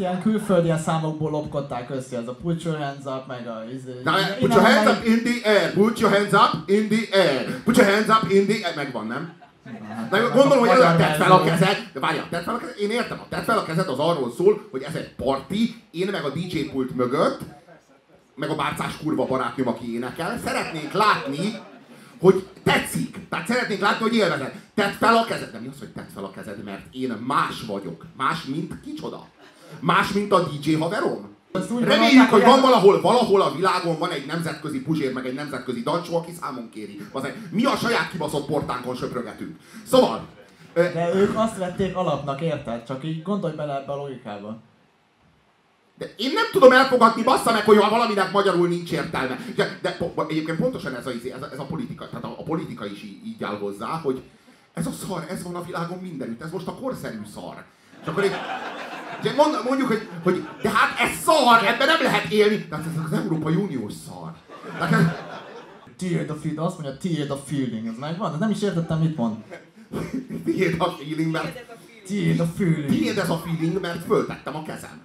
ilyen 0.00 0.22
külföldi 0.22 0.72
számokból 0.84 1.30
lopkodták 1.30 1.90
össze, 1.90 2.16
ez 2.18 2.28
a 2.28 2.34
put 2.34 2.62
your 2.62 2.78
hands 2.78 3.04
up, 3.04 3.26
meg 3.26 3.46
a... 3.46 3.64
izé- 3.74 4.04
Na, 4.04 4.12
put 4.38 4.52
your 4.54 4.64
hands 4.64 4.90
up 4.98 5.04
in 5.06 5.22
the 5.22 5.50
air, 5.50 5.72
put 5.72 5.98
your 6.00 6.12
hands 6.12 6.32
up 6.32 6.68
in 6.70 6.88
the 6.88 7.18
air, 7.20 7.62
put 7.64 7.76
your 7.76 7.90
hands 7.90 8.08
up 8.08 8.30
in 8.30 8.46
the 8.46 8.66
air, 8.66 8.76
megvan, 8.76 9.06
nem? 9.06 9.32
Na, 10.10 10.18
gondolom, 10.20 10.58
hogy 10.58 10.68
magyar 10.68 10.84
előtt 10.84 10.98
tedd 10.98 11.16
fel 11.20 11.32
a 11.32 11.44
kezed, 11.44 11.90
de 11.92 12.00
várjál, 12.00 12.26
tedd 12.30 12.42
fel 12.42 12.54
a 12.54 12.58
kezed, 12.58 12.76
én 12.80 12.90
értem, 12.90 13.20
a 13.20 13.26
tedd 13.28 13.42
fel 13.44 13.58
a 13.58 13.62
kezed 13.64 13.88
az 13.88 13.98
arról 13.98 14.32
szól, 14.36 14.68
hogy 14.70 14.82
ez 14.82 14.94
egy 14.94 15.14
parti, 15.14 15.82
én 15.90 16.08
meg 16.10 16.24
a 16.24 16.30
DJ 16.30 16.58
pult 16.58 16.96
mögött, 16.96 17.40
meg 18.34 18.50
a 18.50 18.54
bárcás 18.54 18.96
kurva 18.96 19.24
barátnőm, 19.26 19.68
aki 19.68 19.94
énekel, 19.94 20.40
szeretnénk 20.44 20.92
látni, 20.92 21.58
hogy 22.20 22.46
tetszik. 22.62 23.18
Tehát 23.28 23.46
szeretnénk 23.46 23.80
látni, 23.80 24.02
hogy 24.02 24.14
élvezed. 24.14 24.52
Tedd 24.74 24.90
fel 24.90 25.16
a 25.16 25.24
kezed. 25.24 25.52
Nem 25.52 25.62
mi 25.62 25.68
az, 25.68 25.78
hogy 25.78 25.88
tedd 25.88 26.04
fel 26.14 26.24
a 26.24 26.30
kezed, 26.30 26.64
mert 26.64 26.82
én 26.90 27.10
más 27.26 27.62
vagyok. 27.66 28.06
Más, 28.16 28.44
mint 28.44 28.80
kicsoda. 28.84 29.26
Más, 29.80 30.12
mint 30.12 30.32
a 30.32 30.48
DJ 30.48 30.72
haverom. 30.72 31.28
Reméljük, 31.80 32.30
hogy 32.30 32.42
van 32.42 32.60
valahol, 32.60 33.00
valahol 33.00 33.40
a 33.40 33.54
világon 33.54 33.98
van 33.98 34.10
egy 34.10 34.26
nemzetközi 34.26 34.82
puzsér, 34.82 35.12
meg 35.12 35.26
egy 35.26 35.34
nemzetközi 35.34 35.82
dancsó, 35.82 36.16
aki 36.16 36.32
számon 36.40 36.70
kéri. 36.70 37.00
Azért 37.12 37.36
mi 37.50 37.64
a 37.64 37.76
saját 37.76 38.10
kibaszott 38.10 38.46
portánkon 38.46 38.94
söprögetünk. 38.94 39.56
Szóval, 39.86 40.26
De 40.74 41.14
ők 41.14 41.38
azt 41.38 41.56
vették 41.56 41.96
alapnak, 41.96 42.40
érted? 42.40 42.84
Csak 42.84 43.04
így 43.04 43.22
gondolj 43.22 43.54
bele 43.54 43.74
ebbe 43.76 43.92
a 43.92 43.96
logikába. 43.96 44.58
De 45.98 46.14
én 46.16 46.32
nem 46.32 46.44
tudom 46.52 46.72
elfogadni, 46.72 47.22
bassza 47.22 47.52
meg, 47.52 47.64
hogy 47.64 47.76
ha 47.76 47.90
valaminek 47.90 48.32
magyarul 48.32 48.68
nincs 48.68 48.92
értelme. 48.92 49.38
De, 49.56 49.78
de 49.82 49.96
egyébként 50.28 50.58
pontosan 50.58 50.94
ez 50.94 51.06
a, 51.06 51.10
izé, 51.10 51.32
ez 51.32 51.42
a, 51.42 51.48
ez 51.52 51.58
a 51.58 51.64
politika, 51.64 52.08
tehát 52.08 52.24
a, 52.24 52.34
a 52.38 52.42
politika 52.42 52.86
is 52.86 53.02
így, 53.02 53.26
így 53.26 53.44
áll 53.44 53.58
hozzá, 53.58 53.86
hogy 53.86 54.22
ez 54.74 54.86
a 54.86 54.90
szar, 54.90 55.24
ez 55.28 55.42
van 55.42 55.54
a 55.54 55.62
világon 55.62 55.98
mindenütt, 55.98 56.42
ez 56.42 56.50
most 56.50 56.66
a 56.66 56.74
korszerű 56.74 57.20
szar. 57.34 57.64
És 58.02 58.06
akkor 58.06 58.24
így, 58.24 58.34
ugye 59.20 59.34
mond, 59.34 59.54
mondjuk, 59.64 59.88
hogy, 59.88 60.08
hogy 60.22 60.48
de 60.62 60.70
hát 60.70 60.98
ez 61.00 61.16
szar, 61.16 61.64
ebben 61.64 61.86
nem 61.86 62.02
lehet 62.02 62.30
élni. 62.32 62.66
Tehát 62.68 62.84
ez 62.86 63.04
az 63.04 63.12
Európai 63.12 63.54
Uniós 63.54 63.92
szar. 63.92 64.32
Ez, 64.80 65.06
Tear 65.96 66.24
the 66.24 66.34
feeling, 66.34 66.58
azt 66.58 66.78
mondja 66.78 66.98
tear 67.00 67.26
the 67.26 67.36
feeling, 67.46 67.86
ez 67.86 67.98
megvan? 67.98 68.32
De 68.32 68.38
nem 68.38 68.50
is 68.50 68.62
értettem, 68.62 68.98
mit 68.98 69.16
mond. 69.16 69.36
tiéd 70.44 70.74
a 70.78 70.84
feeling, 70.84 71.30
mert 71.32 71.64
Tear 72.08 72.34
the 72.34 72.46
feeling. 72.56 72.88
tiéd 72.88 73.18
ez 73.18 73.30
a 73.30 73.36
feeling, 73.36 73.80
mert 73.80 74.04
föltettem 74.04 74.56
a 74.56 74.62
kezem. 74.62 75.00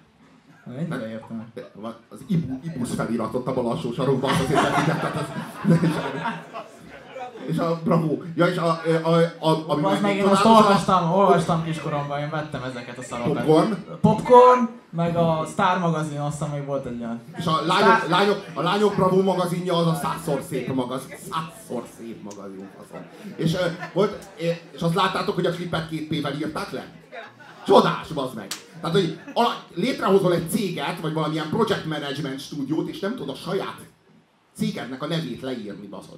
Ennyire 0.67 1.09
értem. 1.09 1.47
De 1.53 1.71
van 1.73 1.95
Az 2.09 2.19
ibu, 2.27 2.59
ibusz 2.63 2.93
feliratot 2.93 3.47
a 3.47 3.69
alsó 3.69 3.93
sarokban, 3.93 4.29
az 4.29 4.39
azért 4.39 4.61
megfigyeltet, 4.61 5.15
az... 5.15 5.25
És 7.47 7.57
a 7.57 7.79
bravo. 7.83 8.17
Ja, 8.35 8.47
és 8.47 8.57
a, 8.57 8.81
a, 9.03 9.09
a, 9.39 9.49
a 9.49 9.63
ami 9.67 9.83
Az 9.83 10.01
meg 10.01 10.15
én 10.15 10.25
azt 10.25 10.45
az 10.45 10.51
olvastam, 10.51 11.11
olvastam 11.11 11.63
kiskoromban, 11.63 12.19
én 12.19 12.29
vettem 12.29 12.63
ezeket 12.63 12.97
a 12.97 13.03
szarokat. 13.03 13.43
Popcorn? 13.43 13.73
Popcorn, 14.01 14.69
meg 14.89 15.15
a 15.15 15.45
Star 15.51 15.79
magazin, 15.79 16.19
azt 16.19 16.37
hiszem 16.37 16.53
még 16.53 16.65
volt 16.65 16.85
egy 16.85 16.99
olyan. 16.99 17.21
És 17.37 17.45
a 17.45 17.61
lányok, 17.65 18.07
lányok, 18.09 18.45
a 18.53 18.61
lányok 18.61 18.95
Bravo 18.95 19.21
magazinja 19.21 19.75
az 19.77 19.87
a 19.87 19.93
százszor 19.93 20.41
szép 20.49 20.73
magazin. 20.73 21.15
Százszor 21.31 21.83
szép 21.97 22.23
magazin, 22.23 22.69
faszom. 22.77 23.05
És, 23.35 23.57
volt, 23.93 24.27
és 24.73 24.81
azt 24.81 24.95
láttátok, 24.95 25.35
hogy 25.35 25.45
a 25.45 25.51
klipet 25.51 25.89
két 25.89 26.07
P-vel 26.07 26.33
írták 26.33 26.71
le? 26.71 26.85
Csodás, 27.65 28.07
bazd 28.07 28.35
meg! 28.35 28.47
Tehát, 28.81 28.95
hogy 28.95 29.19
létrehozol 29.73 30.33
egy 30.33 30.49
céget, 30.49 30.99
vagy 30.99 31.13
valamilyen 31.13 31.49
project 31.49 31.85
management 31.85 32.39
stúdiót, 32.39 32.89
és 32.89 32.99
nem 32.99 33.11
tudod 33.11 33.29
a 33.29 33.35
saját 33.35 33.79
cégednek 34.55 35.03
a 35.03 35.07
nevét 35.07 35.41
leírni, 35.41 35.87
baszod. 35.87 36.17